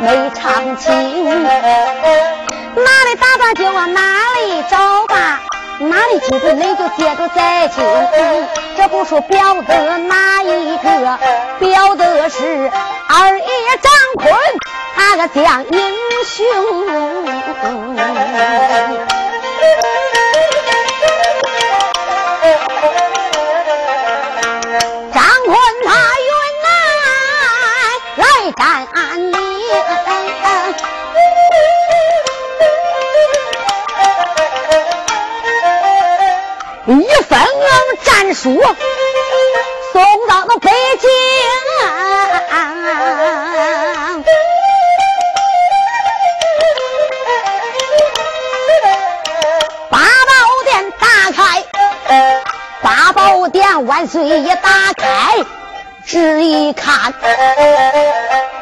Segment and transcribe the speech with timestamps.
[0.00, 1.44] 没唱清，哪
[3.04, 4.00] 里打扮就往哪
[4.38, 5.40] 里找吧。
[5.78, 7.84] 哪里记得你就接着再亲，
[8.76, 11.18] 这不说表的哪一个？
[11.58, 12.70] 表的是
[13.08, 13.46] 二爷
[13.82, 14.32] 张坤，
[14.96, 15.94] 他个将英
[16.26, 16.46] 雄。
[36.98, 37.38] 一封
[38.02, 38.60] 战书
[39.92, 41.08] 送到了北京，
[49.88, 51.64] 八宝殿打开，
[52.82, 55.36] 八宝殿万岁爷打开，
[56.04, 57.14] 只一看，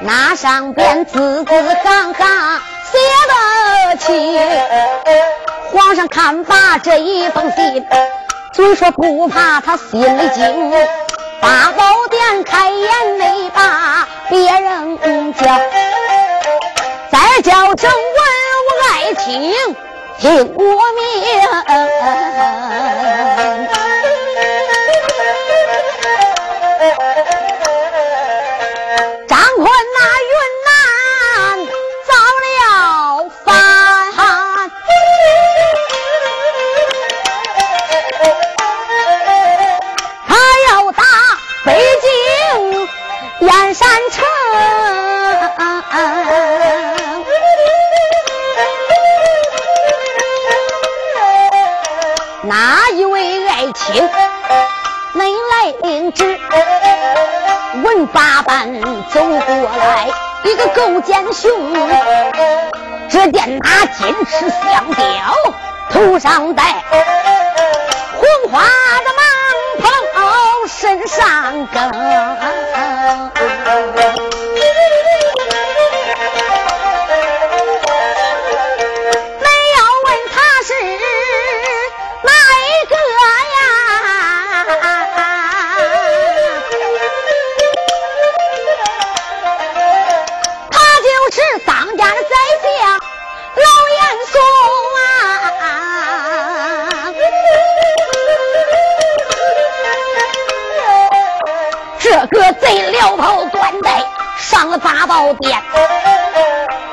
[0.02, 2.60] 那上边字字行行
[2.92, 2.98] 写
[3.30, 5.47] 得清。
[5.72, 7.86] 皇上看罢这一封信，
[8.54, 10.72] 虽说不怕他心里惊。
[11.40, 15.44] 八宝殿开眼没把别人叫，
[17.10, 18.20] 再叫正文
[18.66, 19.54] 我爱听，
[20.18, 21.06] 听我命。
[58.12, 58.72] 八班
[59.12, 60.08] 走过来，
[60.44, 61.50] 一个勾践雄，
[63.08, 65.04] 只见他金翅相雕，
[65.90, 66.62] 头上戴
[68.14, 69.86] 红花的蟒袍，
[70.66, 71.90] 身上更
[91.30, 92.28] 是当家的宰
[92.62, 92.98] 相
[93.54, 94.40] 老严嵩
[94.96, 95.02] 啊。
[101.98, 104.02] 这个贼撩袍端带
[104.38, 105.60] 上了八宝殿，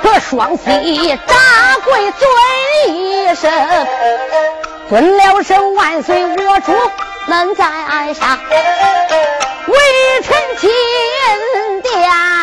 [0.03, 2.29] 他双膝大跪尊
[2.87, 3.49] 一声，
[4.89, 6.73] 尊了声万岁，我主
[7.27, 8.37] 能在岸上，
[9.67, 9.77] 微
[10.23, 10.69] 臣钦
[11.81, 12.34] 点。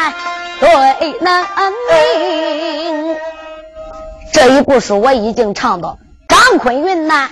[0.62, 1.44] 对能
[1.90, 3.16] 明。
[4.32, 7.28] 这一部书我已经唱到张坤云南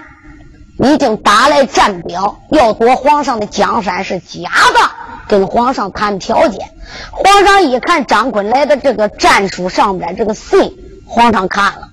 [0.80, 4.90] 已经打来战表，要夺皇上的江山是假的。
[5.28, 6.68] 跟皇上谈条件，
[7.12, 10.76] 皇上一看张坤来的这个战书上边这个信，
[11.06, 11.88] 皇上看了，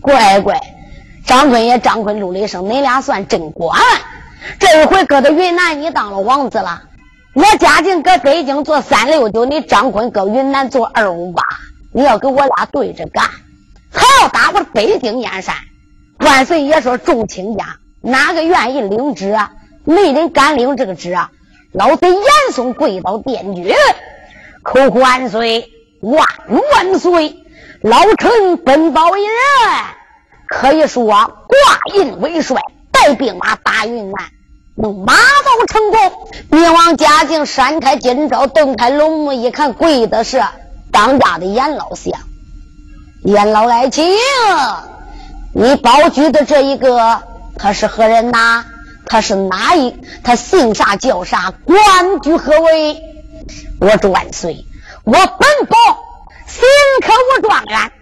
[0.00, 0.60] 乖乖，
[1.24, 3.78] 张坤也张坤怒了一声：“你俩算真乖，
[4.58, 6.82] 这一回搁到云南你当了王子了，
[7.34, 11.42] 我嘉靖搁北京做三六九，你张坤搁云南做二五八，
[11.90, 13.24] 你要跟我俩对着干，
[13.90, 15.54] 还要打我北京燕山。
[16.18, 19.52] 万岁爷说众卿家哪个愿意领旨啊？
[19.84, 21.30] 没人敢领这个旨啊！”
[21.72, 22.22] 老贼严
[22.52, 23.74] 嵩跪倒殿绝，
[24.62, 25.70] 口呼万岁，
[26.00, 26.28] 万
[26.74, 27.34] 万岁！
[27.80, 29.32] 老臣本报一人，
[30.48, 32.60] 可以说挂印为帅，
[32.90, 34.22] 带兵马打云南，
[34.90, 36.28] 马到成功。
[36.50, 40.42] 明王嘉靖闪开金朝，瞪开龙目，一看跪的是
[40.90, 42.12] 当家的严老相。
[43.22, 44.04] 严老爱卿，
[45.54, 47.22] 你保举的这一个，
[47.56, 48.64] 他是何人呐？
[49.06, 49.94] 他是哪一？
[50.24, 51.52] 他姓啥叫啥？
[51.64, 53.00] 官居何位？
[53.80, 54.64] 我祝万岁！
[55.04, 55.76] 我本保
[56.46, 56.62] 新
[57.00, 57.92] 科武状元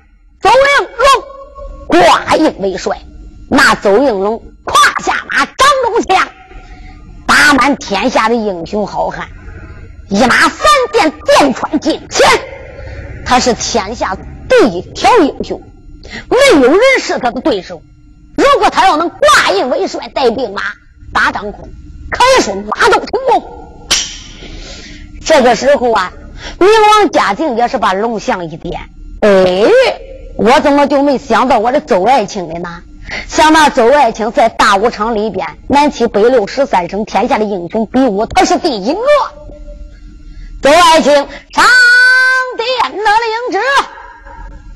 [0.41, 2.99] 邹应龙挂印为帅。
[3.51, 6.29] 那邹应龙胯下马，张龙枪，
[7.55, 9.29] 满天下的英雄好汉，
[10.09, 12.27] 一马三箭箭穿金钱。
[13.25, 14.17] 他是天下
[14.49, 15.63] 第一条英雄，
[16.29, 17.83] 没有人是他的对手。
[18.37, 20.63] 如果他要能挂印为帅，带兵马。
[21.13, 21.69] 打张坤，
[22.09, 23.89] 可以说马到成功。
[25.25, 26.13] 这个时候啊，
[26.59, 28.81] 明王嘉靖也是把龙象一点，
[29.23, 29.69] 哎，
[30.37, 32.83] 我怎么就没想到我的周爱卿的呢？
[33.27, 39.01] 想到周爱卿在大武场里边，南七北六十三省天下的英雄比武，他是第一个。
[40.63, 43.59] 周爱卿上殿的领旨。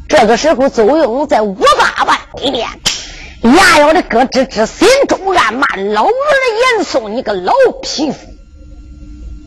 [0.08, 2.68] 这个时候，周应龙在五八万里边，
[3.42, 6.10] 牙咬的咯吱吱，心中暗骂：“老儿
[6.76, 7.52] 严嵩，你个老
[7.82, 8.18] 匹夫！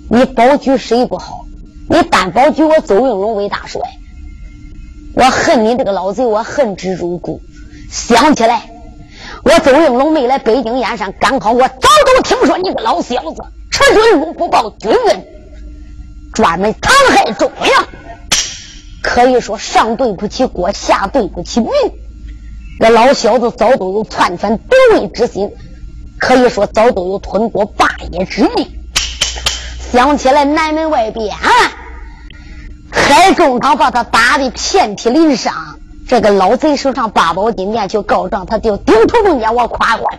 [0.09, 1.45] 你保举谁不好？
[1.89, 3.81] 你单保举我周应龙为大帅，
[5.15, 7.41] 我恨你这个老贼，我恨之入骨。
[7.89, 8.69] 想起来。”
[9.49, 13.41] 我周应龙没来北京燕山，刚好我早都听说你个老小子
[13.71, 15.25] 迟钝路不报军恩，
[16.33, 17.87] 专门残害忠良，
[19.01, 21.69] 可以说上对不起国，下对不起民。
[22.77, 25.49] 那老小子早都有篡权夺位之心，
[26.19, 28.77] 可以说早都有吞国霸业之意。
[29.93, 31.33] 想起来南门外边，
[32.91, 35.53] 海中堂把他打的遍体鳞伤。
[36.07, 40.09] 这个老贼手上八宝金链去告状，他就顶头中间我夸夸，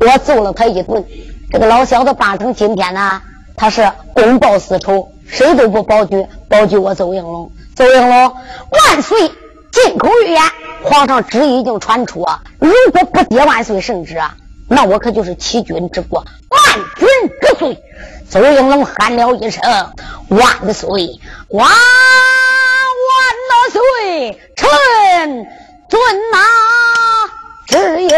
[0.00, 1.04] 我揍了他一顿。
[1.50, 3.20] 这个老小子扮成今天呢，
[3.54, 7.52] 他是公报私仇，谁都不保举，保举我邹应龙。
[7.74, 8.34] 邹应龙
[8.70, 9.30] 万岁，
[9.70, 10.42] 进口预言，
[10.82, 12.42] 皇上旨意已经传出啊！
[12.58, 14.34] 如果不接万岁圣旨啊，
[14.68, 16.60] 那我可就是欺君之过，万
[16.96, 17.06] 军
[17.42, 17.82] 之罪。
[18.34, 19.62] 邹应龙喊了一声
[20.28, 21.20] ：“万岁！”
[21.50, 21.68] 万。
[21.68, 21.72] 万
[23.70, 24.68] 岁，臣
[25.88, 26.00] 遵
[26.32, 26.40] 马
[27.66, 28.14] 旨意了。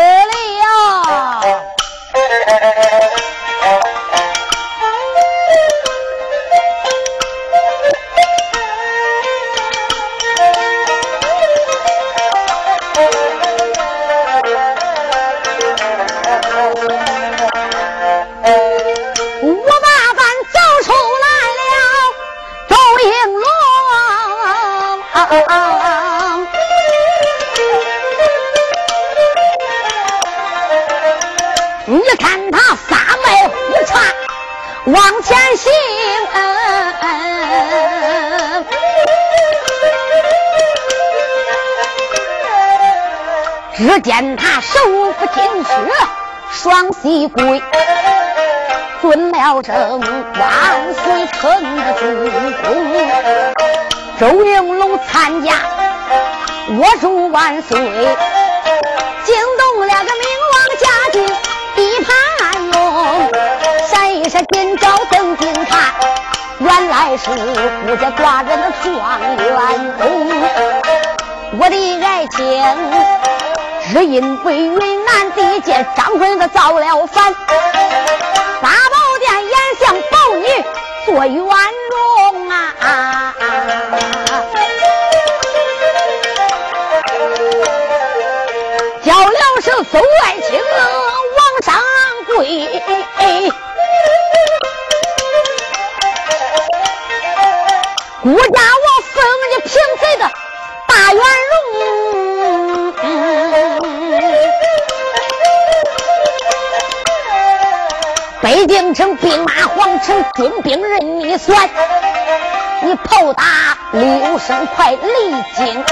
[31.88, 33.54] 你看他撒麦胡
[33.86, 34.02] 传
[34.86, 35.72] 往前行，
[43.74, 44.78] 只见他手
[45.18, 45.70] 扶金靴，
[46.52, 47.62] 双膝跪，
[49.00, 52.00] 尊了声万岁，臣的主
[52.62, 52.66] 公。
[54.18, 55.54] 周应参加，
[56.68, 61.26] 我祝万岁，惊动了个明王嘉靖
[61.74, 63.30] 地盘龙，
[63.88, 65.94] 闪一闪金招登金坛，
[66.58, 67.30] 原来是
[67.86, 70.04] 顾家寡人的状元公。
[71.58, 72.38] 我的爱情
[73.92, 77.34] 只因为云南地界张坤他造了反，
[78.60, 80.46] 八宝殿严相保女
[81.06, 81.46] 做元
[81.90, 83.34] 荣啊。
[89.66, 90.60] 了声邹爱卿
[91.36, 91.74] 往上
[92.24, 92.36] 跪，
[98.22, 99.14] 顾家我封
[99.50, 100.22] 你平贼的
[100.86, 101.20] 大元
[101.50, 101.54] 荣，
[108.40, 111.68] 北京城兵马皇城军兵任你算，
[112.82, 115.84] 你炮打六声快离京。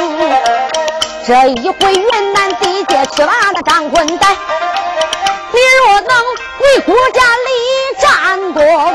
[1.27, 4.29] 这一回云南地界去把那张坤带，
[5.53, 6.23] 你若能
[6.61, 7.49] 为国家立
[7.99, 8.95] 战功，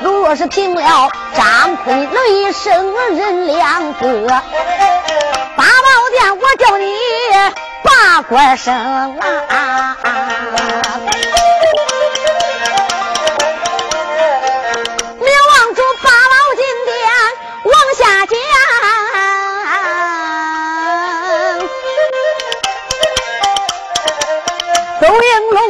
[0.00, 4.28] 如若是平了张坤雷声人两个，
[5.56, 6.94] 八宝殿我叫你
[7.82, 9.18] 把官升
[9.48, 9.96] 啊！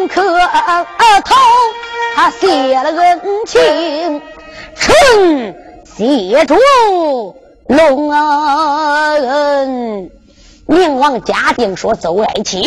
[0.09, 0.23] 磕
[1.25, 1.35] 头，
[2.15, 4.21] 他谢了恩情，
[4.75, 6.57] 臣谢主
[7.67, 10.11] 隆恩。
[10.67, 12.65] 明王嘉定说：“邹爱卿，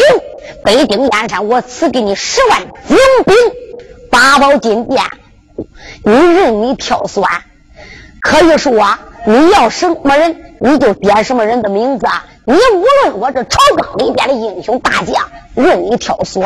[0.64, 3.36] 北京燕山，我赐给你十万精兵，
[4.10, 5.04] 八宝金殿，
[6.04, 7.24] 你任你挑选。
[8.22, 8.74] 可以说，
[9.26, 12.08] 你要什么人，你就点什么人的名字。
[12.50, 16.44] 你无论我这朝纲里边的英雄大将，任你挑选。”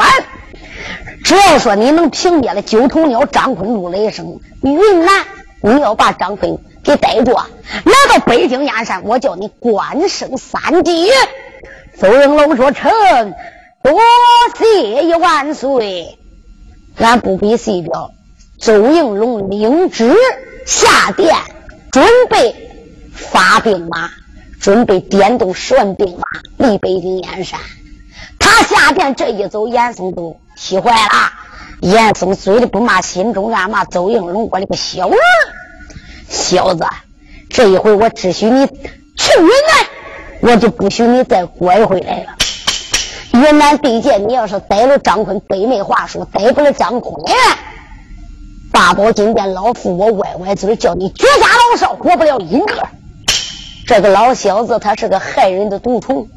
[1.23, 5.23] 只要说你能平灭了九头鸟张坤、陆雷声，云南
[5.61, 11.09] 你要把张坤给逮住，来到北京燕山，我叫你官升三级。
[11.97, 12.91] 邹应龙说：“臣
[13.81, 13.97] 多
[14.57, 16.17] 谢一万岁，
[16.97, 18.11] 俺不比细表。”
[18.59, 20.13] 邹应龙领旨
[20.65, 21.33] 下殿
[21.91, 22.69] 准备
[23.13, 24.09] 发兵马，
[24.63, 26.23] 准备点动十万兵马
[26.55, 27.59] 离北京燕山。
[28.39, 31.33] 他下殿这一走，严嵩都气坏了。
[31.81, 35.19] 严嵩嘴里不骂，心中暗骂：邹应龙，我的个小人，
[36.29, 36.85] 小子！
[37.49, 42.27] 这一回我只许你去云南，我就不许你再拐回来了。
[43.33, 47.21] 云南地界，你要是逮了张坤，北没话说；逮不了张坤，
[48.71, 52.87] 八宝金殿老夫我歪歪嘴，叫你绝家老少活不了一个。
[53.85, 56.27] 这个老小子，他是个害人的毒虫。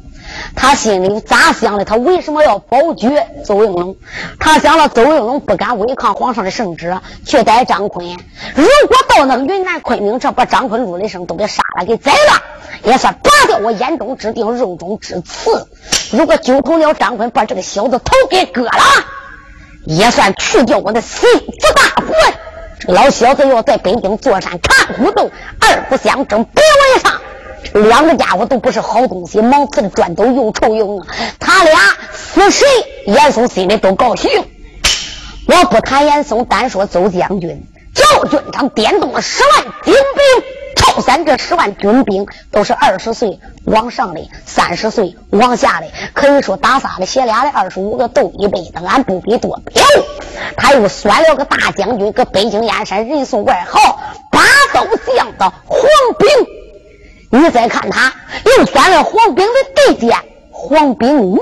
[0.55, 1.85] 他心里咋想的？
[1.85, 3.95] 他为什么要保绝邹应龙？
[4.39, 8.05] 他想了，邹应龙不敢违抗皇上的圣旨，去逮张坤。
[8.53, 12.43] 如果到那云南昆明城，把张坤、陆雷生都给杀了，给宰了，
[12.83, 15.65] 也算拔掉我眼中之钉，肉中之刺。
[16.11, 18.71] 如果揪头了张坤，把这个小子头给割了，
[19.85, 22.33] 也算去掉我的心腹大患。
[22.79, 27.13] 这个老小子要在北京坐山看虎斗，二不相争，别为上。
[27.73, 31.05] 两个家伙都不是好东西，毛刺的砖头又臭又硬。
[31.39, 31.79] 他俩
[32.13, 32.67] 死谁，
[33.05, 34.29] 严嵩心里都高兴。
[35.47, 37.65] 我不谈严嵩，单说邹将军。
[37.93, 40.43] 赵军长点动了十万精兵，
[40.75, 49.83] 赵三这十万军兵都是二十岁往上的，三十岁往下的，可以说打仨的、写俩的、二十五个斗一辈子，俺不比多彪。
[50.55, 53.99] 他又选了个大将军，搁北京燕山，人送外号
[54.31, 54.41] 八
[54.73, 55.79] 刀将的黄
[56.19, 56.29] 兵。
[57.29, 58.13] 你再看他，
[58.45, 60.13] 又选了黄炳的弟弟
[60.49, 61.39] 黄炳武，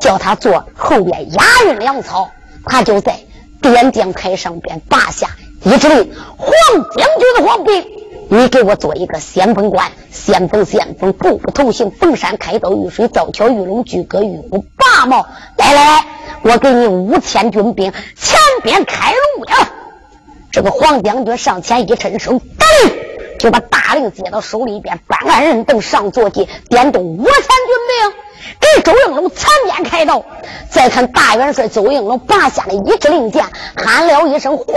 [0.00, 2.30] 叫他做后边押运粮草。
[2.64, 3.20] 他就在
[3.60, 5.28] 点将台上边拔下
[5.62, 6.50] 一指令：黄
[6.96, 7.86] 将军的黄炳，
[8.28, 15.26] 你给我做一个先锋官，先锋先锋，步步同行，逢山开刀，遇水造桥，遇龙举戈，遇虎拔毛。
[15.56, 16.06] 来来来，
[16.42, 19.70] 我给你五千军兵，前边开路呀！
[20.50, 22.92] 这个黄将军上前一伸手，噔。
[23.44, 28.14] 就把大令接到手里边，搬鞍人等上坐骑，点动五千军兵，
[28.58, 30.24] 给周应龙残边开道。
[30.70, 33.44] 再看大元帅周应龙拔下了一支令箭，
[33.76, 34.74] 喊了一声：“黄炳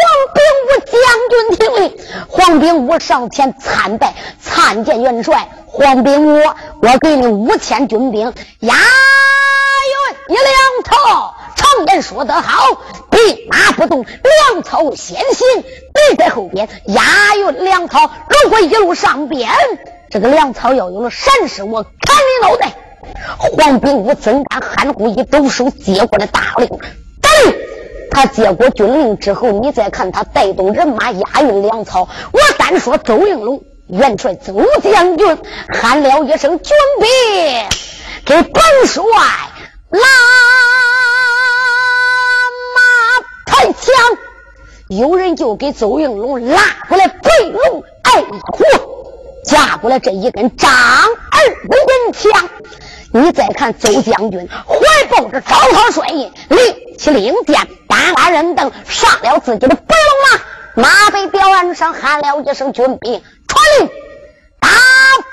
[0.68, 1.98] 武将军听令！”
[2.28, 5.48] 黄炳武上前参拜，参见元帅。
[5.66, 6.44] 黄炳武，
[6.82, 11.37] 我给你五千军兵，押运一两套。
[11.78, 12.82] 常言说得好，
[13.12, 13.20] 兵
[13.50, 15.64] 马不动，粮草先行。
[16.10, 19.52] 你在后边押运粮草，如果一路上边
[20.10, 22.74] 这个粮草要有了闪失，我砍你脑袋！
[23.38, 26.68] 黄炳武怎敢含糊一抖手接过了大令。
[26.68, 27.54] 等
[28.10, 32.10] 他接过军令之后，你再看他带动人马押运粮草。
[32.32, 35.38] 我单说周应龙元帅周将军
[35.70, 37.10] 喊了一声：“军兵，
[38.26, 39.04] 给本帅
[39.90, 40.00] 拉！”
[42.76, 42.82] 马
[43.46, 43.94] 抬枪！
[44.90, 48.64] 有人就给邹应龙拉过来背龙爱虎，
[49.44, 52.50] 架过来这一根张二的银枪。
[53.12, 54.78] 你再看邹将军怀
[55.10, 60.42] 抱着招桃帅印，领起令箭，搬拉人等上了自己的白龙
[60.76, 63.90] 马，马背吊鞍上喊了一声：“军兵传令，
[64.60, 64.70] 大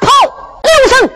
[0.00, 0.08] 炮
[0.62, 1.10] 六声。”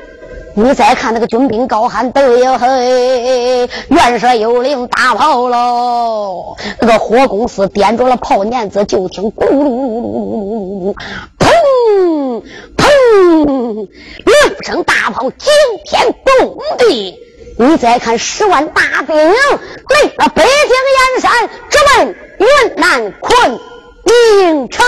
[0.60, 3.70] 你再看那个军兵高喊：“对哟嘿！
[3.90, 10.96] 元帅有令，打炮喽！”那个火公司点着了炮捻子，就听咕噜噜噜噜噜噜，
[11.38, 12.42] 砰
[12.76, 13.88] 砰，
[14.24, 15.48] 两声大炮惊
[15.84, 17.16] 天动地。
[17.56, 23.60] 你再看十万大兵来到北京燕山，直奔云南昆
[24.04, 24.84] 明城。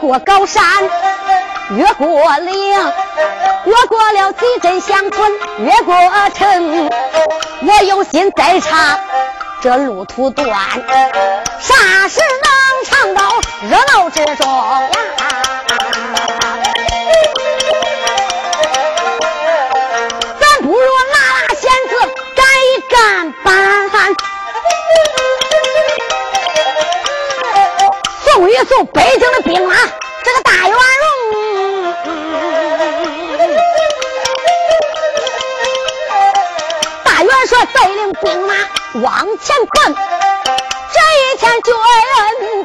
[0.00, 0.62] 过高山，
[1.70, 2.92] 越过岭，
[3.64, 5.94] 越过了几镇乡村，越过
[6.34, 6.90] 城。
[7.66, 8.98] 我有心再唱
[9.60, 10.46] 这路途短，
[11.58, 13.22] 啥时能唱到
[13.68, 14.82] 热闹之中啊？
[28.64, 29.74] 送北京的兵马，
[30.24, 31.14] 这个大元荣。
[37.04, 38.54] 大元帅带领兵马
[39.02, 39.94] 往前奔，
[40.92, 41.74] 这一天军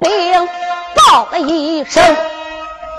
[0.02, 0.50] 兵
[0.96, 2.04] 报了一声。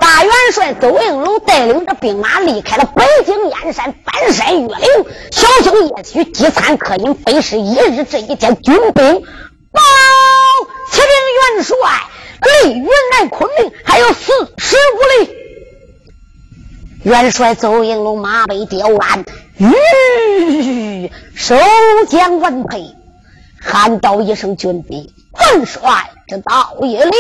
[0.01, 4.87] 大元帅邹应龙带领着兵马离开了北京燕山，翻山越岭，
[5.33, 8.05] 小小夜曲饥餐渴饮，非是一日。
[8.05, 9.23] 这一天，军兵
[9.73, 9.81] 报
[10.91, 11.09] 启禀
[11.57, 11.77] 元帅，
[12.63, 15.37] 离云南昆明还有四十五里。
[17.03, 19.25] 元帅邹应龙马背雕鞍，
[19.59, 21.57] 吁，收
[22.09, 22.95] 将完配，
[23.61, 25.13] 喊道一声：“军兵，
[25.53, 27.11] 元帅这到也了。”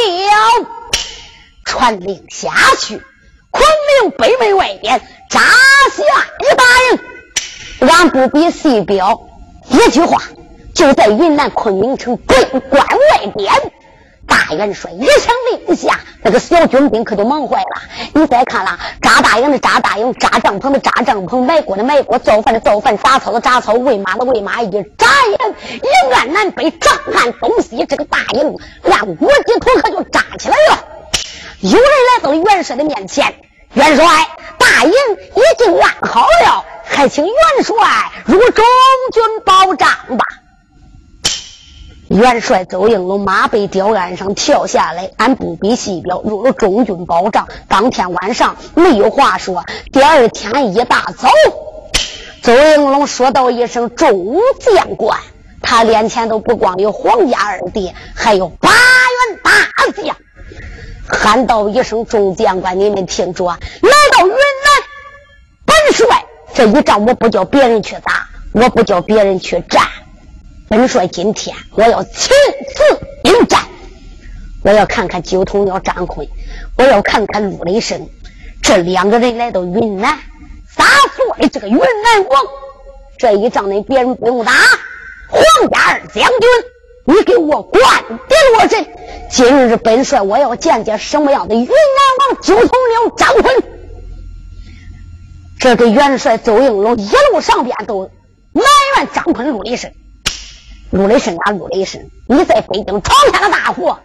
[1.66, 3.02] 传令下去，
[3.50, 3.64] 昆
[4.02, 6.02] 明北门外边扎下
[6.40, 6.98] 一大营。
[7.90, 9.28] 俺不必细表，
[9.68, 10.22] 一句话，
[10.74, 13.52] 就在云南昆明城北关外边。
[14.34, 17.82] 大元帅一声令下，那个小军兵可就忙坏了。
[18.14, 24.60] 你再看了，扎大营的扎大营，扎帐篷的扎帐篷，埋锅的埋锅，造饭的造饭，扎草的扎草，喂马的喂马。
[24.60, 28.56] 一眨眼，一按南北，正按东西，这个大营
[28.90, 30.84] 按五级头可就扎起来了。
[31.60, 33.34] 有人来到了元帅的面前，
[33.74, 34.04] 元帅，
[34.58, 37.74] 大营已经安好了，还请元帅
[38.26, 38.64] 入中
[39.12, 40.26] 军保障吧。
[42.14, 47.48] 元帅邹应龙马背吊鞍上跳下来，俺不必细表，入了中军保障。
[47.66, 51.28] 当天晚上没有话说，第二天一大早，
[52.40, 55.18] 邹应龙说道一声“众将官”，
[55.60, 59.50] 他脸前都不光有皇家二弟，还有八员大
[60.00, 60.16] 将。
[61.08, 64.38] 喊道一声：“众将官，你们听着，来到云南，
[65.66, 66.24] 本帅
[66.54, 69.82] 这一仗我不叫别人去打，我不叫别人去战。
[70.76, 72.34] 本帅今天我要亲
[72.74, 73.60] 自应战，
[74.64, 76.26] 我要看看九头鸟张坤，
[76.76, 78.08] 我要看看陆雷声，
[78.60, 80.18] 这两个人来到云南，
[80.76, 80.84] 咋
[81.16, 82.42] 做的这个云南王？
[83.18, 84.50] 这一仗呢，别人不用打，
[85.28, 86.48] 皇家二将军。”
[87.06, 88.84] 你给我灌顶落阵！
[89.30, 93.62] 今日本帅我要见见什么样的云南王九头鸟张坤。
[95.60, 98.10] 这个元帅邹应龙一路上边都
[98.52, 98.64] 埋
[98.96, 99.92] 怨张坤、陆雷声、
[100.94, 102.00] 陆雷声啊，陆雷声！
[102.28, 103.98] 你在北京闯下了大祸，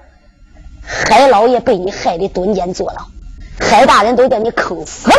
[0.81, 3.05] 海老爷被你害得蹲监坐牢，
[3.59, 5.15] 海大人都叫你坑死了。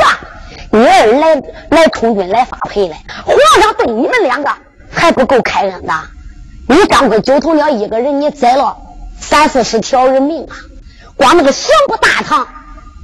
[0.72, 1.36] 你二人来
[1.70, 4.50] 来充军来发配来，皇上对你们两个
[4.90, 5.92] 还不够开恩的。
[6.68, 8.76] 你张坤九头鸟一个人，你宰了
[9.20, 10.56] 三四十条人命啊！
[11.14, 12.48] 光那个刑部大堂，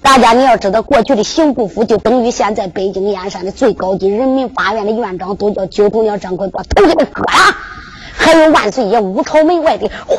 [0.02, 7.56] 大家你要知道，过去的刑部府就等于现在北京燕山的最高级人民法院的院长，都叫九头鸟张坤把头给他割了。
[8.16, 10.18] 还有万岁爷五朝门外的黄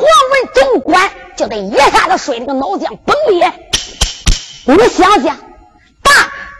[0.54, 3.52] 总管，就得一下子摔那个脑浆崩裂。
[4.64, 5.36] 你想想，
[6.02, 6.12] 大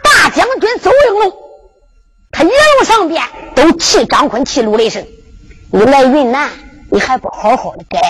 [0.03, 1.33] 大将军邹应龙，
[2.31, 3.22] 他一路上边
[3.55, 5.07] 都气张坤，气陆雷声，
[5.72, 6.51] 你来云南。
[6.90, 8.01] 你还不好好的改，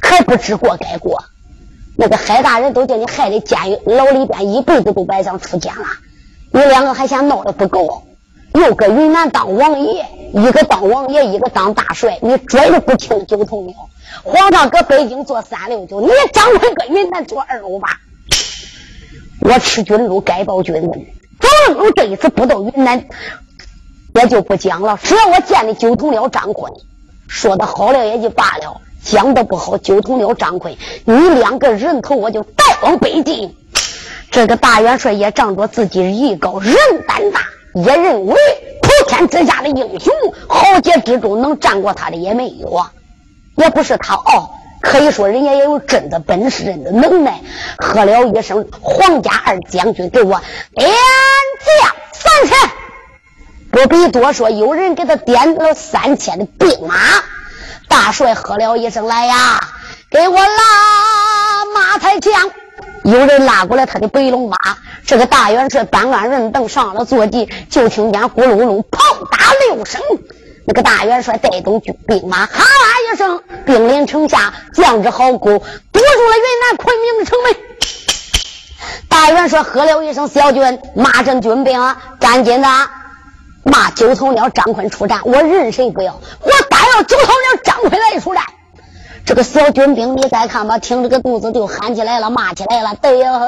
[0.00, 1.22] 还不知过改过？
[1.98, 5.84] 那个海大人都叫你害的监狱牢里边一辈子都白想出监了。
[6.50, 8.04] 你两个还嫌闹的不够，
[8.52, 13.74] 又搁云南当王爷，一个当王爷，一个当大帅，你拽的不听九头鸟。
[14.24, 17.88] 皇上搁北京做三六九，你张坤搁云南做二五八。
[19.40, 20.90] 我吃军禄，该报军恩。
[21.40, 23.04] 张龙这一次不到云南，
[24.14, 24.98] 我就不讲了。
[25.02, 26.72] 只要我见了九头鸟张坤。
[27.28, 33.54] 说的好了也就罢了，讲的不好，九头鸟张坤，你两个人头我就带往北京。
[34.32, 36.74] 这个大元帅也仗着自己艺高人
[37.06, 37.40] 胆大，
[37.74, 38.34] 也认为
[38.82, 40.12] 普天之下的英雄
[40.48, 42.92] 豪杰之中能战过他的也没有啊，
[43.56, 47.40] 也不是他傲，可以说人家也有真的本事、真的能耐。
[47.78, 50.40] 喝了一声皇家二将军，给我
[50.74, 52.70] 点将三千。
[53.70, 56.96] 不必多说，有人给他点了三千的兵马。
[57.88, 59.60] 大帅喝了一声：“来呀，
[60.10, 62.32] 给我拉马才将。”
[63.04, 64.56] 有人拉过来他的白龙马。
[65.06, 70.00] 这个大元帅搬鞍人凳上了坐骑，就听见咕噜噜炮打六声，
[70.66, 77.56] 那个大元帅带动军兵马，哈啦一声，兵临城下，将至壕沟，堵住了云南昆明的城门。
[79.08, 82.68] 大元帅喝了一声：“小军，骂阵军兵，赶紧的，
[83.64, 85.20] 骂九头鸟张坤出战！
[85.24, 88.44] 我任谁不要，我单要九头鸟张坤来出战。”
[89.30, 92.96] 这个小军兵，你再看吧，听着个肚子就喊起来了，骂起来了。
[93.00, 93.38] 对呀，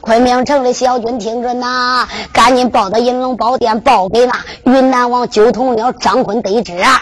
[0.00, 4.34] 昆明城的小军听着呐，赶紧报到银龙宝殿，报给那
[4.64, 7.00] 云南王九头鸟张坤得知啊。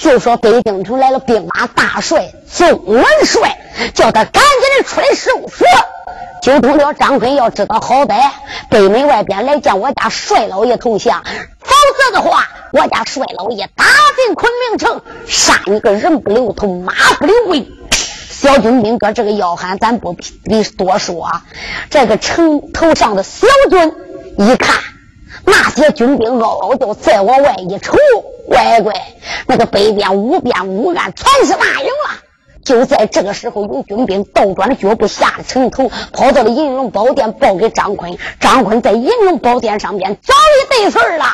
[0.00, 3.58] 就说北京城来了兵马大帅宋元帅，
[3.92, 5.64] 叫他赶紧的出来受死。
[6.46, 8.30] 九头鸟张坤要知道好歹，
[8.70, 11.24] 北门外边来见我家帅老爷同降，
[11.58, 17.66] 否则的话，我家帅老爷打进昆明城，杀你个人不留头，马不留尾。
[18.30, 21.28] 小军兵哥这个要喊，咱不必多说。
[21.90, 23.92] 这个城头上的小军
[24.38, 24.76] 一看，
[25.44, 27.96] 那些军兵嗷嗷叫，再往外一瞅，
[28.46, 28.94] 乖乖，
[29.48, 32.22] 那个北边五边五岸全是大营了。
[32.66, 38.18] 就在这个时候，有军兵倒转了脚步下了城头，跑到了银龙宝殿，报给张坤。
[38.40, 41.24] 张坤在银龙宝殿上边早已对事儿了。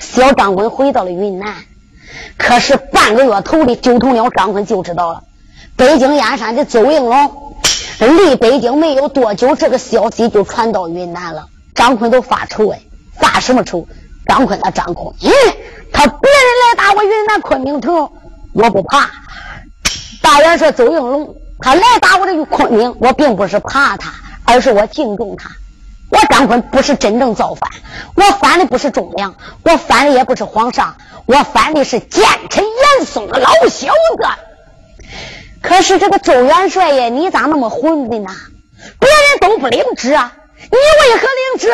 [0.00, 1.54] 小张坤回到了云南，
[2.36, 5.22] 可是半个月头的九头鸟张坤就知道了，
[5.76, 7.30] 北京燕山的邹应龙
[8.00, 11.46] 离北京没有多久，这个消息就传到云南了。
[11.72, 12.80] 张坤都发愁哎，
[13.14, 13.86] 发什么愁？
[14.26, 15.30] 张坤他张坤，咦，
[15.92, 18.10] 他别人来打我云南昆明城，
[18.54, 19.08] 我不怕。
[20.26, 24.12] 大元帅邹应龙，他来打我这个昆明，我并不是怕他，
[24.44, 25.50] 而是我敬重他。
[26.10, 27.70] 我张坤不是真正造反，
[28.16, 35.06] 我反的不是忠良，我反的也不是皇上，我反的是奸臣严嵩的老小子。
[35.62, 38.28] 可是这个周元帅呀，你咋那么混的呢？
[38.98, 41.72] 别人都不领旨啊，你为何领旨？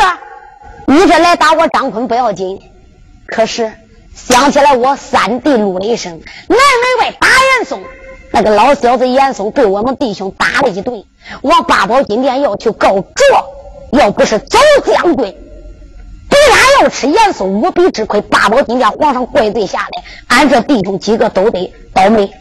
[0.88, 2.60] 你这来打我张坤不要紧，
[3.26, 3.72] 可是
[4.14, 7.82] 想起来我三弟陆雷声南门外打严嵩。
[8.32, 11.04] 那个老小子严嵩被我们弟兄打了一顿，
[11.42, 13.44] 往八宝金殿要去告状。
[13.92, 15.36] 要不是走将军，
[16.30, 18.22] 必然要吃严嵩无比之亏。
[18.22, 22.32] 八宝金殿皇上怪罪下来，俺这弟兄几个都得倒霉。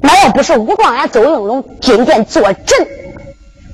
[0.00, 2.88] 那要不是武状元邹应龙金殿坐镇，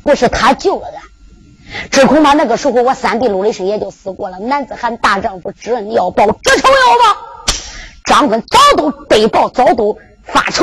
[0.03, 4.39] 不是他救了俺，只恐怕那个时候我三弟陆雷声也就死过了。
[4.39, 7.21] 男子汉大丈夫，知恩要报，知仇要报。
[8.05, 10.63] 张坤早都得报，早都发愁。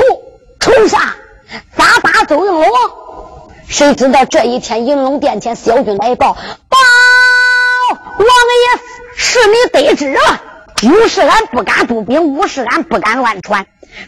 [0.62, 1.16] 冲啥？
[1.76, 2.70] 咋打邹应龙？
[3.68, 6.34] 谁知道这一天银龙殿前，小军来报：
[6.70, 6.78] 报
[7.90, 8.82] 王爷
[9.18, 10.42] 是你得知了。
[10.84, 13.66] 无是俺不敢步兵，无是俺不敢乱传。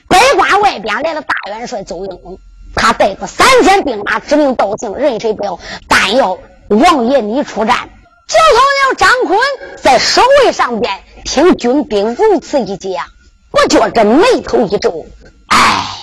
[0.07, 2.39] 北关外边来了大元帅邹应龙，
[2.75, 6.37] 他带着三千兵马，指名道姓，任谁不要，但要
[6.67, 7.89] 王爷你出战。
[8.27, 9.39] 就头了张坤
[9.81, 13.05] 在守卫上边听军兵如此一讲，
[13.49, 15.05] 不觉这眉头一皱，
[15.47, 16.02] 哎。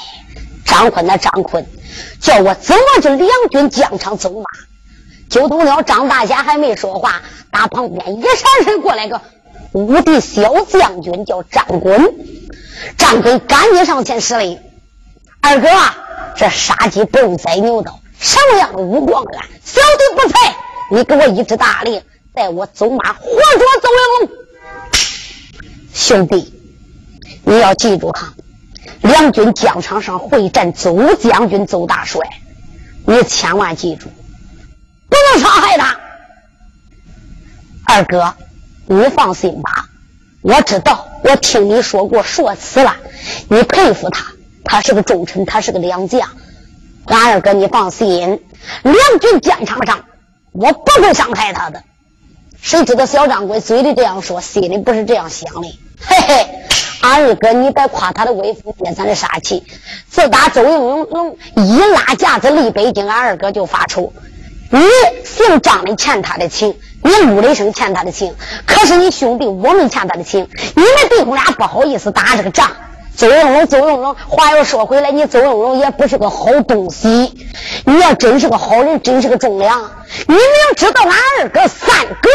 [0.70, 1.66] 张坤那张坤，
[2.20, 4.44] 叫我怎么就两军疆场走马？
[5.28, 9.20] 九头鸟张大侠还没说话，打旁边一闪身过来个
[9.72, 12.14] 武帝小将军，叫张坤。
[12.96, 14.60] 张坤赶紧上前施礼
[15.42, 15.68] ：“二哥，
[16.36, 19.42] 这杀鸡不用宰牛刀，什么样的武光啊？
[19.64, 20.56] 小弟不才，
[20.92, 22.00] 你给我一支大令，
[22.32, 24.30] 带我走马，活捉邹应龙。
[25.92, 26.54] 兄弟，
[27.42, 28.32] 你要记住哈。”
[29.02, 32.20] 两军疆场上会战，邹将军、邹大帅，
[33.06, 34.08] 你千万记住，
[35.08, 35.98] 不能伤害他。
[37.86, 38.34] 二哥，
[38.86, 39.88] 你放心吧，
[40.42, 42.96] 我知道，我听你说过说辞了，
[43.48, 44.26] 你佩服他，
[44.64, 46.30] 他是个忠臣，他是个良将。
[47.06, 48.40] 俺二哥，你放心，
[48.82, 50.04] 两军疆场上，
[50.52, 51.82] 我不会伤害他的。
[52.62, 56.46] 谁知道小掌柜嘴里这样说，心里不是这样想的，嘿嘿。
[57.00, 59.64] 俺二哥，你别夸他的威风，别咱的杀气。
[60.08, 64.12] 自打周应龙一拉架子离北京，俺二哥就发愁。
[64.70, 64.80] 你
[65.24, 68.34] 姓张的欠他的情，你陆雷生欠他的情，
[68.66, 72.70] 可是你兄弟我们欠他的情，你们弟兄俩不好意思打这个仗。
[73.16, 77.34] 周应龙，周应龙，话又说回来，你周应龙也不是个好东西。
[77.84, 79.90] 你要真是个好人，真是个忠良，
[80.28, 80.44] 你明
[80.76, 82.30] 知道俺二哥三哥。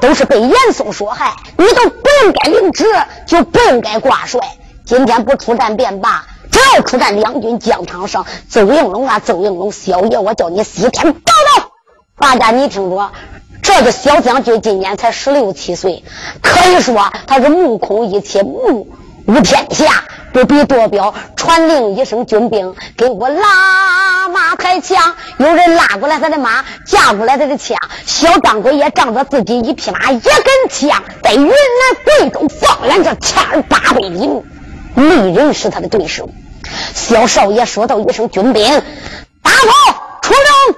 [0.00, 2.84] 都是被严嵩所害，你都不应该领旨，
[3.26, 4.40] 就不应该挂帅。
[4.84, 11.70] 今天不出战便罢，只要出战，两军疆场上，邹应龙啊，邹应龙，小爷我叫你西天报道。
[12.18, 13.12] 大家你听着，
[13.62, 16.02] 这个小将军今年才十六七岁，
[16.42, 18.88] 可以说他是目空一切，目
[19.26, 20.04] 无天下。
[20.32, 25.16] 不必多表，传令一声，军兵给我拉马抬枪。
[25.38, 27.76] 有人拉过来他的马，架过来他的枪。
[28.06, 31.50] 小张鬼也仗着自己一匹马，一根枪，在云南
[32.04, 34.30] 贵州放来这千八百里，
[34.94, 36.30] 没人是他的对手。
[36.94, 38.64] 小少爷说道一声：“军兵，
[39.42, 40.76] 打炮出征！”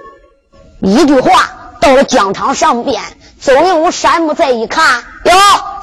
[0.80, 3.02] 一句话，到了疆场上边，
[3.42, 5.32] 邹应武山木再一看，哟，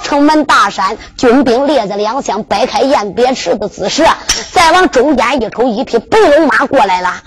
[0.02, 4.08] 城门大山，军兵列在两厢，摆开宴别池的姿势。
[4.54, 7.22] 再往中间一瞅，一匹白龙马过来了。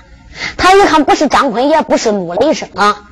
[0.56, 3.10] 他一看，不是张坤，也不是陆雷声啊。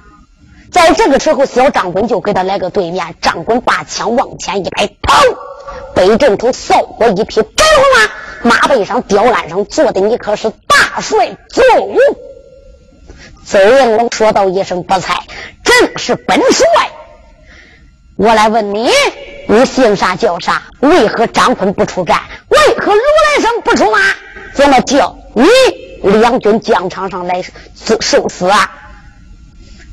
[0.73, 3.15] 在这个时候，小张坤就给他来个对面。
[3.21, 5.37] 张坤把枪往前一摆，砰！
[5.95, 8.51] 北阵头扫过一匹白龙马。
[8.51, 11.63] 马背上吊鞍上坐的你可是大帅邹
[13.45, 15.23] 邹应龙说道一声不才，
[15.63, 16.67] 正是本帅。
[18.21, 18.91] 我来问你，
[19.49, 20.65] 你姓啥叫啥？
[20.81, 22.21] 为何张坤不出战？
[22.51, 23.99] 为何如来生不出马？
[24.53, 25.49] 怎么叫你
[26.03, 27.43] 两军疆场上来
[27.99, 28.71] 受死啊？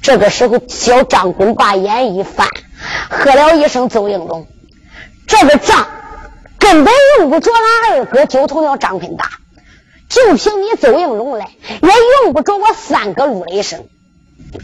[0.01, 2.45] 这个时候，小张坤把眼一翻，
[3.09, 4.45] 喝了一声：“邹应龙，
[5.25, 5.87] 这个仗。”
[6.59, 9.29] 根本用不着俺二哥九头鸟张坤打，
[10.09, 11.49] 就凭你邹应龙来，
[11.81, 11.89] 也
[12.25, 13.85] 用不着我三哥陆雷声。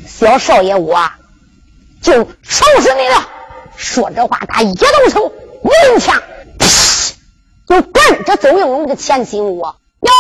[0.06, 1.10] 小少爷，我
[2.02, 3.30] 就收拾你了。
[3.84, 5.32] 说这话，他一动手，
[5.64, 6.24] 一枪，
[7.68, 9.76] 就奔着邹应龙的前心窝。
[10.00, 10.12] 哟，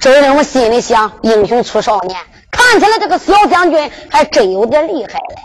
[0.00, 2.18] 邹应龙心里想：英雄出少年，
[2.50, 5.36] 看起来这个小将军还真有点厉害嘞。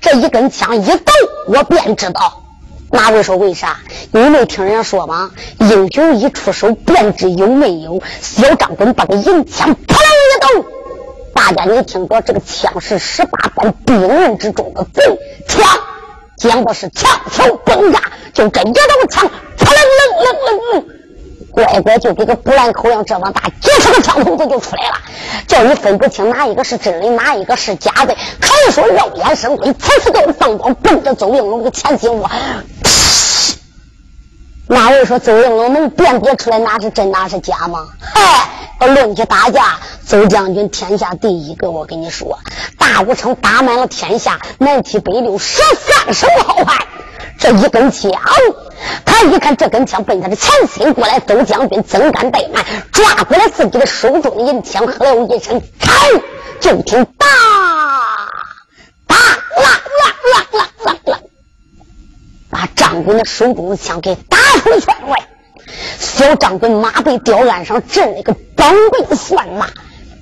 [0.00, 1.12] 这一根枪一抖，
[1.46, 2.42] 我便知道。
[2.90, 3.78] 哪位说为啥？
[4.10, 5.30] 你没听人家说吗？
[5.60, 8.02] 英雄一出手便知有没有。
[8.20, 10.68] 小张棍把个银枪扑棱一抖，
[11.32, 15.04] 大家你听过，这个枪是十八般兵刃之中的最
[15.46, 15.64] 枪，
[16.36, 18.00] 讲的是枪挑崩炸，
[18.32, 20.84] 就跟着那个枪，扑棱棱棱棱棱，
[21.50, 24.96] 乖乖就给个布兰口样这么大，几十个枪头子就出来了，
[25.46, 28.14] 叫你分不清哪一个是真的，哪一个是假的。
[28.40, 32.30] 可以说肉眼生辉，次次都放光，奔着周应龙的前心窝。
[34.68, 37.86] 哪位说邹应龙能辨别出来哪是真哪是假吗？
[38.00, 41.70] 嗨，论起打架，邹将军天下第一个。
[41.70, 42.36] 我跟你说，
[42.76, 46.84] 大武城打满了天下，南七北六十三省好汉，
[47.38, 48.10] 这一根枪，
[49.04, 55.92] 他一看这根枪奔他的前心过来，邹将军增肝怠慢，抓过来自己的手中的银枪，喝了一声“开”，
[56.58, 57.26] 就听“哒
[59.06, 59.22] 哒啦
[59.62, 61.20] 啦啦啦啦啦”。
[62.50, 65.16] 把张棍的手中的枪给打出了圈外，
[65.98, 69.68] 小张棍马背吊鞍上震了个梆梆算马，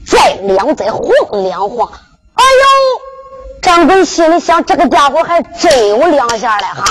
[0.06, 1.90] 再两再晃两晃，
[2.34, 3.00] 哎呦！
[3.62, 6.84] 张棍心里想，这个家伙还真有两下嘞哈。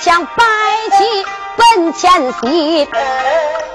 [0.00, 0.44] 枪摆
[0.96, 2.88] 起奔前西，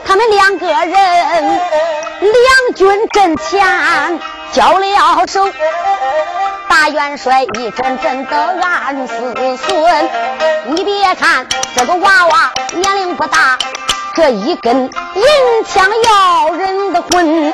[0.05, 4.19] 他们两个人两军阵前
[4.53, 5.49] 交了手。
[6.69, 10.09] 大元帅一阵阵的暗思忖，
[10.67, 13.57] 你别看这个娃娃年龄不大，
[14.15, 15.23] 这一根银
[15.67, 17.53] 枪要人的魂。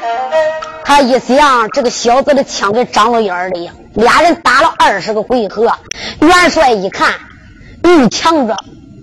[0.86, 3.76] 他一想，这个小子的枪跟长了眼的样。
[3.94, 5.76] 俩人打了二十个回合，
[6.22, 7.14] 元帅一看。
[7.84, 8.56] 你强者，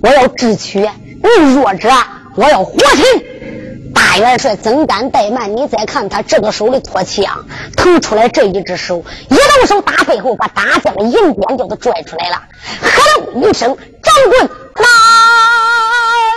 [0.03, 0.81] 我要智取；
[1.23, 1.91] 你弱者，
[2.35, 3.93] 我要活擒。
[3.95, 7.45] 大元帅增肝怠慢，你再看他这个手里托枪，
[7.77, 12.43] 腾出来这一只手，一动手打背后，把大将的银鞭就给拽出来了。
[12.83, 14.87] 喝了一声，掌棍哪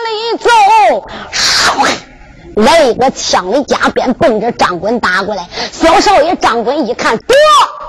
[0.06, 0.50] 里走？
[1.34, 1.90] 唰，
[2.56, 5.48] 来一个枪里夹鞭，奔着张棍打过来。
[5.72, 7.36] 小少爷张棍一看，躲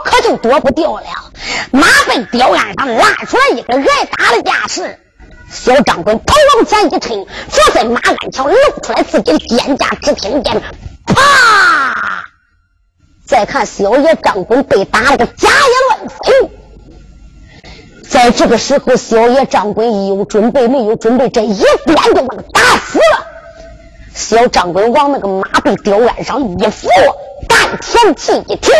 [0.05, 1.30] 可就躲不掉了。
[1.73, 4.99] 马被吊鞍上拉出来一个挨打的架势，
[5.51, 10.61] 小张棍头往前一抻，坐在马鞍桥露出来自己的肩胛，只听见
[11.07, 12.25] 啪！
[13.25, 16.51] 再看小爷张棍被打了个假也乱飞。
[18.09, 23.27] 在这个时候，小爷张棍有准备没有准备，这一鞭就把他打死了。
[24.13, 26.89] 小张棍往那个马背吊鞍上一扶，
[27.49, 28.73] 丹田气一停。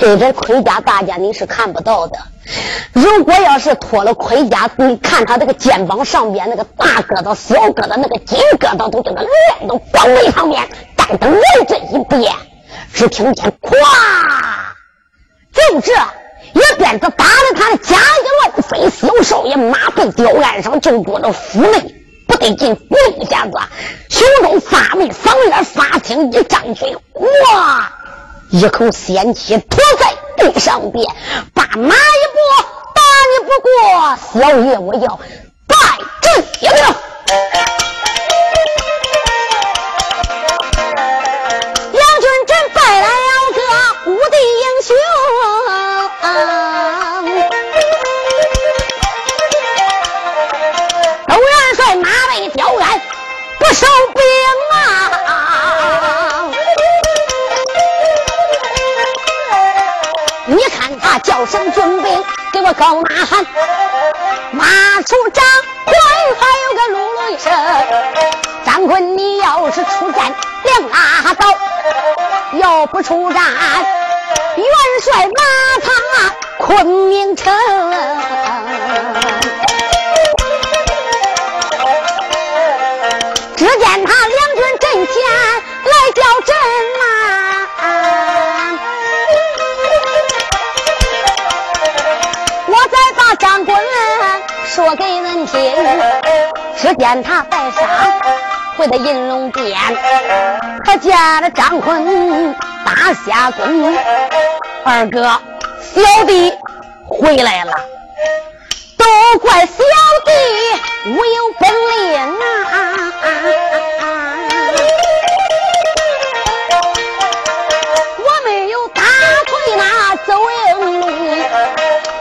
[0.00, 2.18] 给这盔甲，大家你是看不到的。
[2.94, 9.20] 如果要是脱了盔甲，你看他这个肩膀上边那个大疙瘩、小疙瘩，那个金疙瘩都给他
[9.58, 10.66] 连到膀背上面。
[10.96, 12.32] 但等来这一变，
[12.94, 13.70] 只听见“咵”，
[15.52, 15.92] 就这
[16.54, 21.94] 一鞭子打的他的家一乱飞，小少爷马背吊岸上就躲着府内
[22.26, 23.52] 不得劲，不一下子，
[24.08, 27.92] 胸中发闷，嗓眼发青，一张嘴，哇，
[28.50, 31.06] 一口鲜气吐在地上边，
[31.54, 32.40] 把马一拨，
[32.94, 33.70] 打你不过，
[34.32, 35.20] 小爷我要
[35.68, 35.76] 败
[36.20, 36.44] 阵！
[36.62, 36.82] 哟哟，
[41.92, 43.60] 杨军真败来了个
[44.10, 44.96] 无敌英雄，
[51.28, 53.00] 周元帅马背挑鞍
[53.60, 54.39] 不收兵。
[61.18, 63.46] 叫声军兵，给我高呐喊，
[64.52, 64.64] 马
[65.02, 65.44] 出张
[65.84, 65.94] 官，
[66.38, 67.52] 还有个噜噜一声。
[68.64, 70.34] 张坤，你要是出战，
[70.64, 71.46] 两拉倒；
[72.58, 73.42] 要不出战，
[74.56, 74.66] 元
[75.02, 75.42] 帅马
[75.82, 75.90] 踏
[76.58, 77.52] 昆明城。
[83.56, 85.12] 只见他两军阵前
[85.84, 86.56] 来叫阵
[86.98, 87.02] 呐，
[94.70, 95.60] 说给人听。
[96.76, 97.82] 只见他带上
[98.76, 99.76] 回到银龙殿，
[100.84, 101.12] 他见
[101.42, 102.54] 了张坤
[102.86, 103.92] 打下功，
[104.84, 105.22] 二哥
[105.80, 106.52] 小弟
[107.04, 107.72] 回来了。
[108.96, 109.04] 都
[109.40, 109.74] 怪小
[110.24, 110.30] 弟
[111.06, 112.44] 无有本领啊！
[112.72, 113.26] 啊
[114.00, 114.04] 啊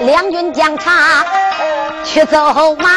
[0.01, 1.25] 两军将差
[2.05, 2.89] 去走马，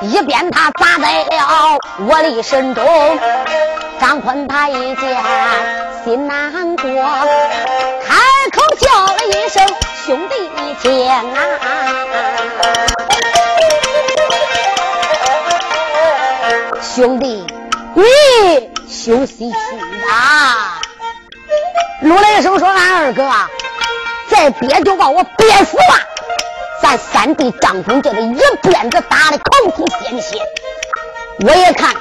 [0.00, 2.84] 一鞭他砸在了我的身中。
[4.00, 5.22] 张坤他一见
[6.02, 6.90] 心难过，
[8.06, 8.16] 开
[8.50, 9.62] 口叫了一声
[10.06, 11.22] 兄弟你听啊！
[16.80, 17.46] 兄弟，
[17.94, 18.02] 你
[18.88, 19.56] 休息去
[20.08, 20.80] 吧。
[22.00, 23.22] 陆雷声说：“俺二哥
[24.30, 25.94] 再憋就把我憋死了。
[26.80, 30.38] 咱三弟张坤这里一鞭子打的口吐鲜血，
[31.46, 31.94] 我也看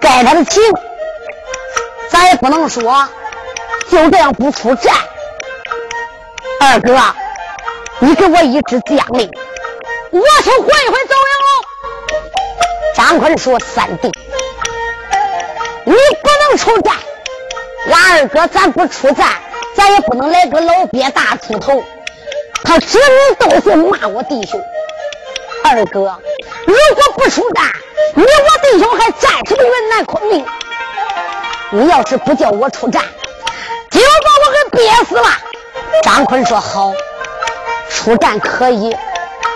[0.00, 0.62] 该他的情，
[2.08, 3.08] 咱也不能说
[3.90, 4.94] 就这样不出战。
[6.60, 6.96] 二哥，
[8.00, 9.30] 你给我一支将令，
[10.10, 12.18] 我去回回走营。”
[12.94, 14.10] 张坤说：“三弟，
[15.84, 16.94] 你不能出战。
[17.90, 19.28] 俺二哥，咱不出战，
[19.78, 21.82] 咱也不能来个老鳖大出头。
[22.64, 24.60] 他指名道姓骂我弟兄。
[25.62, 26.18] 二哥，
[26.66, 27.64] 如果不出战，
[28.14, 30.44] 你我弟兄还战什么云南昆明？
[31.70, 33.02] 你要是不叫我出战，
[33.90, 35.28] 就把我给憋死了。”
[36.02, 36.92] 张坤说：“好，
[37.88, 38.96] 出战可以，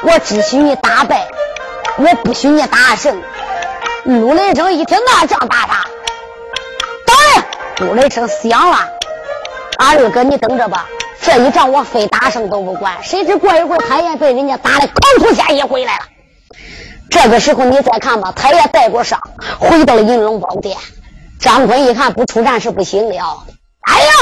[0.02, 1.26] 我只许你打败，
[1.96, 3.20] 我不许你打胜。”
[4.04, 5.86] 陆雷成一听那仗打啥？
[7.06, 7.44] 当然！
[7.78, 8.88] 陆雷成响了，
[9.82, 10.86] 俺二哥你等着吧，
[11.20, 13.02] 这一仗我非打胜都不管。
[13.02, 16.04] 谁知过一会儿，他也被人家打的口吐鲜血回来了。
[17.10, 19.20] 这个时候你再看吧，他也带过伤，
[19.58, 20.78] 回到了银龙宝殿。
[21.40, 23.44] 张坤一看不出战是不行了，
[23.80, 24.12] 哎呀，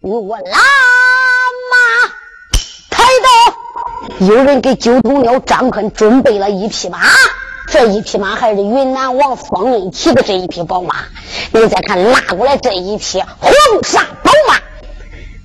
[0.00, 0.58] 你我拉
[1.72, 2.08] 马
[2.88, 3.02] 抬
[4.20, 7.00] 刀，有人给九头鸟张坤准备了一匹马。
[7.68, 10.94] 这一匹马还是云南王方印骑的这一匹宝马，
[11.52, 13.52] 你再看拉过来这一匹黄
[13.82, 14.54] 沙宝马，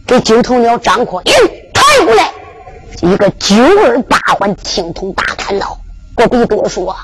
[0.05, 1.31] 给九头鸟张阔一
[1.73, 2.31] 抬过来，
[3.01, 5.77] 一个九儿八环青铜大砍刀，
[6.15, 6.95] 不必多说。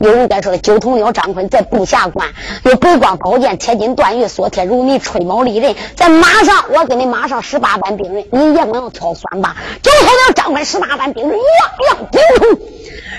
[0.00, 2.28] 有人该说了九头鸟张坤在布下关
[2.64, 9.56] 有北光宝剑、铁金断玉、锁铁如泥、吹毛利刃，在马上我给你马上十八般兵刃，你也不能挑酸吧？
[9.82, 11.46] 九头鸟张坤十八般兵刃，样
[11.90, 12.58] 样精通。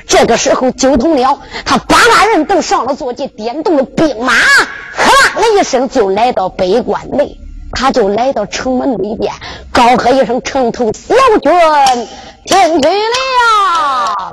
[0.08, 7.38] 这个时候，九头鸟他八大人都上了坐骑，点动了兵马，喝啦一声就来到北关内，
[7.72, 9.34] 他就来到城门里边，
[9.72, 11.52] 高喝一声：“城头小军
[12.46, 14.32] 进去了。”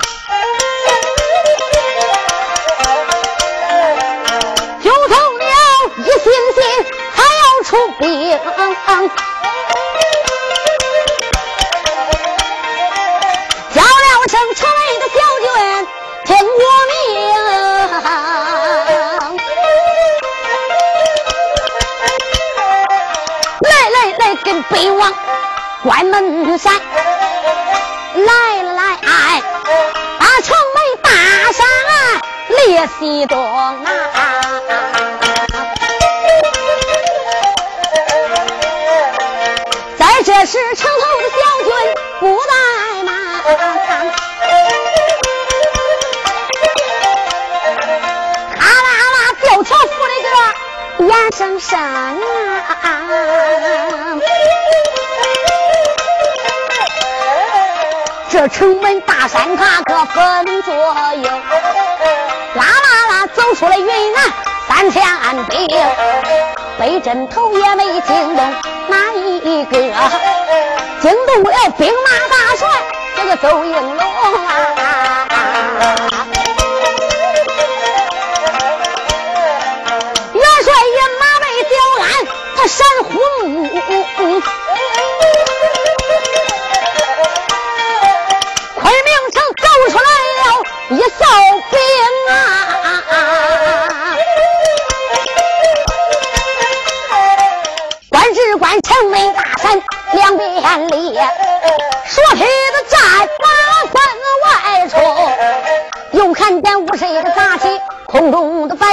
[4.83, 5.49] 九头鸟
[5.99, 6.63] 一心心
[7.13, 8.39] 还要出兵，
[24.71, 25.13] 北王
[25.83, 26.73] 关门山，
[28.15, 29.43] 来来来，
[30.19, 31.11] 把城门打
[31.53, 31.67] 上
[32.49, 33.77] 列西东啊！
[39.99, 41.73] 在这时，城头的小军。
[42.21, 42.72] 不怠
[51.03, 52.19] 了个眼生生啊！
[58.29, 61.31] 这城门大山塔可分左右，
[62.55, 64.23] 啦啦啦走出了云南
[64.69, 65.03] 三千
[65.49, 65.69] 兵，
[66.79, 68.55] 北镇头也没惊动
[68.89, 69.77] 哪一个，
[71.01, 72.69] 惊动了兵马大帅
[73.17, 73.99] 这个邹应龙
[74.77, 76.22] 啊！
[82.63, 83.13] 鞍，他闪呼。
[90.91, 91.25] 一扫
[91.71, 91.81] 兵
[92.29, 92.33] 啊！
[98.11, 99.83] 官职官城门大山
[100.13, 101.15] 两边立，
[102.05, 103.01] 说皮的战
[103.41, 103.49] 马
[103.91, 103.95] 分
[104.45, 104.47] 外
[104.89, 104.95] 冲，
[106.13, 108.87] 又看见五十一个杂旗空中的飞，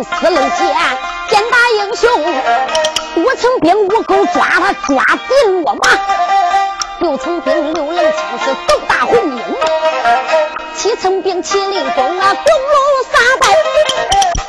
[0.00, 0.76] 四棱剑，
[1.28, 2.08] 剑大英雄。
[3.16, 5.80] 五层兵五钩抓他抓敌落马。
[7.00, 9.42] 六层兵六棱枪是斗大红缨。
[10.76, 13.46] 七层兵七灵弓啊，弓如撒带；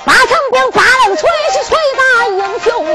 [0.05, 2.85] 八层兵八棱锤是锤打英雄；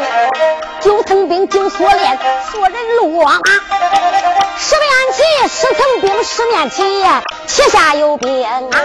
[0.81, 2.19] 九层兵九锁链
[2.51, 3.37] 锁人落马；
[4.59, 6.83] 十面旗十层兵十面旗，
[7.47, 8.79] 旗下有兵啊！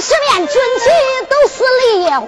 [0.00, 0.90] 十面军旗
[1.28, 2.26] 都是烈火。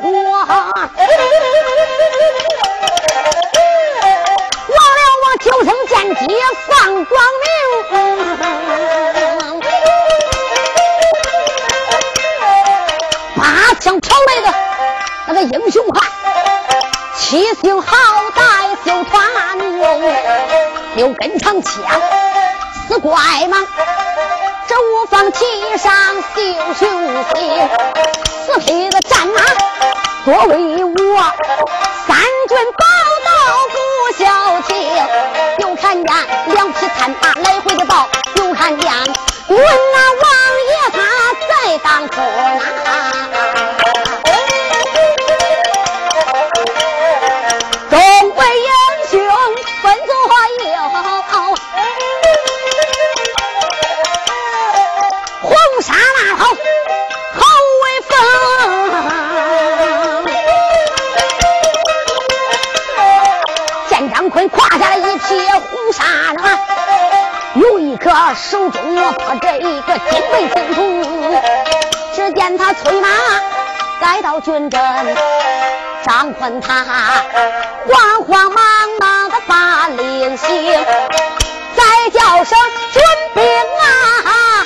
[4.68, 6.20] 忘了我九层剑戟
[6.66, 7.12] 放光
[7.42, 7.46] 明，
[13.36, 13.42] 八
[13.80, 14.46] 枪朝来的
[15.26, 16.02] 那个英雄汉，
[17.18, 17.96] 七星好
[18.34, 19.14] 歹绣团
[19.58, 20.00] 龙，
[20.96, 21.72] 六根长枪
[22.88, 23.12] 似怪
[23.46, 23.66] 蟒，
[25.78, 25.92] 上
[26.34, 26.88] 绣雄
[27.34, 27.68] 心，
[28.44, 29.40] 四匹的战马
[30.24, 30.67] 多威
[74.48, 74.80] 军阵，
[76.06, 76.82] 张坤他
[77.86, 78.64] 慌慌忙
[78.98, 80.72] 忙的把令行，
[81.76, 82.58] 再叫声
[82.94, 83.02] 军
[83.34, 84.64] 兵啊，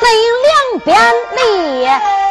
[0.00, 0.06] 贼
[0.44, 1.00] 两边
[1.34, 2.21] 立。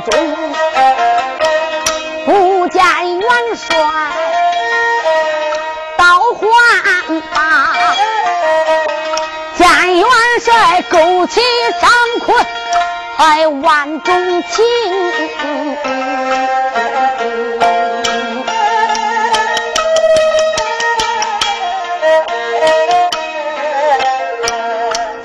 [0.00, 0.54] 中
[2.26, 2.82] 不见
[3.18, 3.76] 元帅
[5.96, 7.38] 到还班，
[9.56, 10.06] 见元
[10.40, 11.40] 帅勾起
[11.80, 11.90] 张
[12.20, 12.46] 坤
[13.16, 14.64] 还万种情，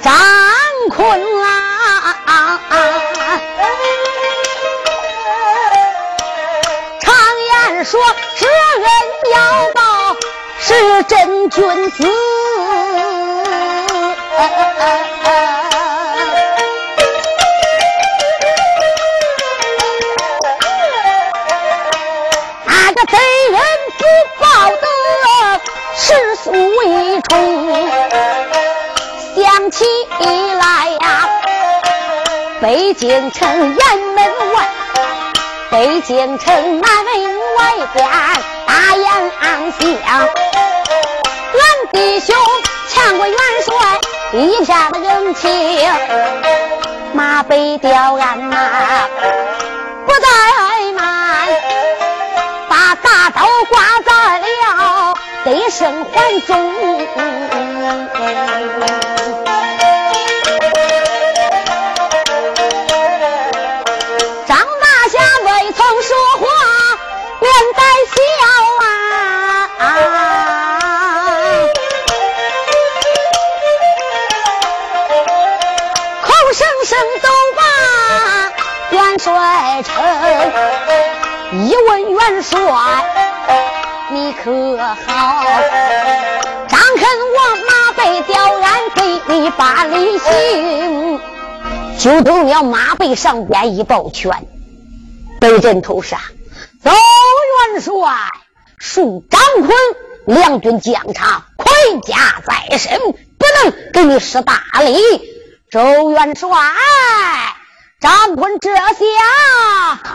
[0.02, 0.14] 张
[0.90, 1.50] 坤啊。
[7.92, 8.00] 说
[8.38, 8.88] 知恩
[9.34, 9.38] 要
[9.74, 10.16] 报
[10.62, 12.08] 是真君子。
[22.66, 23.18] 那个贼
[23.50, 23.62] 人
[23.98, 24.06] 不
[24.40, 24.88] 报德，
[25.98, 27.92] 是俗一重。
[29.36, 29.84] 想起
[30.58, 30.64] 来
[31.02, 31.30] 呀，
[32.62, 34.24] 北京城雁门
[34.54, 34.66] 外，
[35.70, 37.31] 北京城南门
[37.62, 38.10] 外边
[38.66, 39.06] 大雁
[39.40, 39.80] 安乡，
[41.54, 41.62] 俺
[41.94, 42.36] 弟兄
[42.90, 43.76] 抢过元帅
[44.34, 45.48] 一片的人情，
[47.14, 48.58] 马背吊鞍呐，
[50.08, 51.48] 不怠慢，
[52.68, 55.14] 把大刀挂在了
[55.46, 56.52] 得胜环中。
[81.72, 82.60] 一问元帅
[84.12, 85.46] 你可好？
[86.68, 91.22] 张肯我马背吊鞍给你把礼行。
[91.98, 94.46] 就都要马背上边一抱拳，
[95.40, 96.20] 北镇头上，
[96.84, 97.94] 走元帅，
[98.78, 99.74] 恕张坤
[100.26, 105.00] 两军将场，盔甲在身，不能给你施大礼。
[105.72, 106.50] 周元帅，
[108.02, 108.84] 张坤这下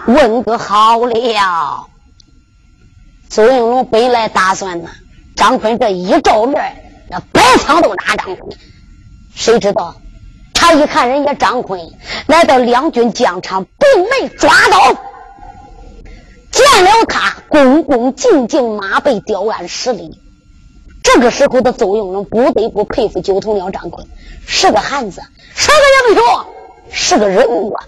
[0.08, 1.86] 问个好了。
[3.28, 4.90] 周应龙本来打算呢，
[5.36, 8.58] 张坤这一照面，那白枪都拿张坤，
[9.36, 9.94] 谁知道？
[10.52, 11.80] 他一看人家张坤
[12.26, 14.92] 来到两军疆场，并没抓到，
[16.50, 20.20] 见了他，恭恭敬敬马背吊鞍施礼。
[21.04, 24.08] 这个时候的邹应龙不得不佩服九头鸟张坤，
[24.44, 25.22] 是个汉子，
[25.54, 25.74] 是个
[26.10, 26.46] 英雄，
[26.90, 27.84] 是个人物啊。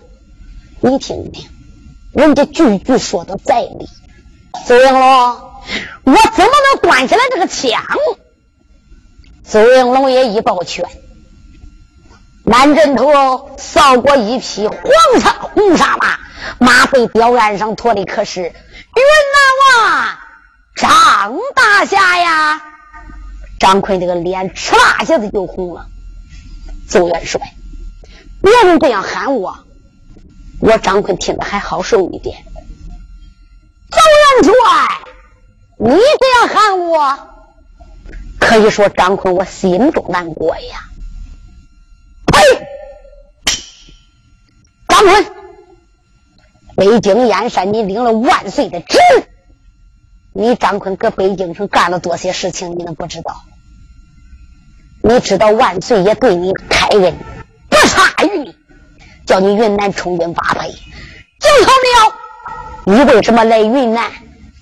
[0.81, 1.49] 你听听，
[2.13, 3.89] 人家句句说的在理。
[4.67, 7.83] 邹应龙，我怎么能端起来这个枪？
[9.45, 10.85] 邹应龙也一抱拳。
[12.45, 14.81] 满阵头扫过一匹黄
[15.21, 16.19] 沙红纱马，
[16.59, 20.19] 马背吊鞍上驮的可是云南王
[20.77, 22.63] 张大侠呀！
[23.59, 25.87] 张坤这个脸哧啦一下子就红了。
[26.89, 27.55] 邹元帅，
[28.41, 29.59] 别人这样喊我，
[30.61, 32.45] 我张坤听着还好受一点。
[33.91, 34.01] 邹
[34.43, 34.53] 元帅，
[35.79, 37.19] 你这样喊我，
[38.39, 40.85] 可以说张坤我心中难过呀。
[42.27, 42.67] 呸
[44.89, 45.27] 张坤，
[46.77, 48.99] 北京燕山，你领了万岁的旨，
[50.33, 53.43] 你张坤搁北京城干了多些事情，你能不知道？
[55.01, 57.17] 你知道万岁也对你开恩，
[57.81, 58.57] 不差于你，
[59.25, 60.69] 叫你云南充军发配。
[60.71, 62.13] 就头鸟，
[62.85, 64.11] 你为什么来云南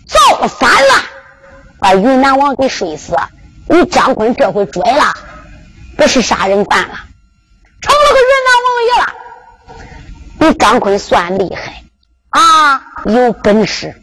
[0.06, 1.02] 造反了？
[1.78, 3.16] 把云南王给睡死？
[3.68, 5.14] 你张坤这回拽了，
[5.96, 6.94] 不是杀人犯了，
[7.80, 9.12] 成了个云南王爷了。
[10.38, 11.82] 你张坤算厉害
[12.28, 13.94] 啊，有本事！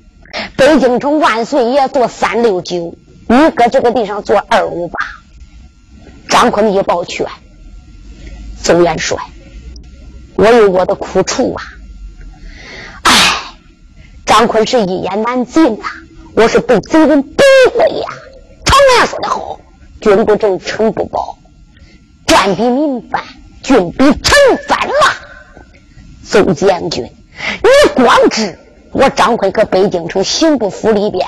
[0.58, 2.96] 北京城万岁爷坐三六九，
[3.28, 5.00] 你搁这个地上坐二五八。
[6.28, 7.28] 张坤一抱拳
[8.64, 9.18] ：“邹元帅，
[10.36, 11.64] 我有我的苦处啊！
[13.04, 13.12] 哎，
[14.26, 15.86] 张坤是一言难尽呐，
[16.34, 17.44] 我是被贼人逼
[17.78, 18.08] 的呀。
[18.64, 19.60] 常言说的好，
[20.00, 21.38] 君不正，臣不保，
[22.26, 23.22] 官比民反，
[23.62, 24.34] 君比臣
[24.66, 24.94] 反了。”
[26.24, 28.58] 邹将军，你光知
[28.94, 31.28] 我张坤搁北京城刑部府里边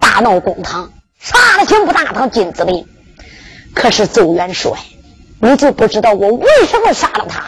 [0.00, 2.84] 大闹公堂，杀了刑部大堂金子林。
[3.72, 4.72] 可是邹元帅，
[5.40, 7.44] 你就不知道我为什么杀了他？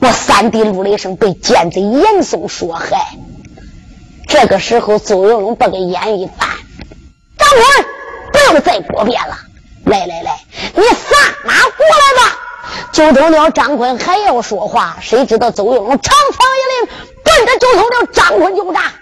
[0.00, 3.16] 我三弟陆雷生被奸贼严嵩所害。
[4.26, 6.48] 这个时候，邹应龙把个眼一翻，
[7.38, 7.62] 张坤，
[8.30, 9.38] 不用再多辩了，
[9.86, 10.38] 来来来，
[10.74, 12.38] 你撒马过来吧。
[12.92, 18.92] 九头鸟张坤还要说话，谁知道邹应龙长枪一拎，奔着九头鸟张坤就扎。